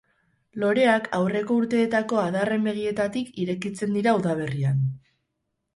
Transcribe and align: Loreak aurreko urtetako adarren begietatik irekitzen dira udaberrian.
Loreak 0.61 1.09
aurreko 1.17 1.57
urtetako 1.63 2.23
adarren 2.23 2.67
begietatik 2.71 3.31
irekitzen 3.45 3.97
dira 3.99 4.19
udaberrian. 4.23 4.83